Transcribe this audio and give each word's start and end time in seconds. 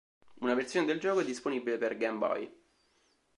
Una 0.39 0.55
versione 0.55 0.87
del 0.87 0.99
gioco 0.99 1.19
è 1.19 1.23
disponibile 1.23 1.77
per 1.77 1.95
Game 1.95 2.17
Boy. 2.17 2.51